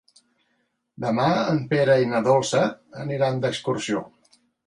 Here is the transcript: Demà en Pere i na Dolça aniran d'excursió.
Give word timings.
Demà 1.03 1.25
en 1.51 1.59
Pere 1.75 1.97
i 2.05 2.09
na 2.15 2.23
Dolça 2.29 2.63
aniran 3.05 3.39
d'excursió. 3.47 4.05